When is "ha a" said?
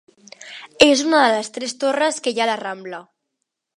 2.41-2.51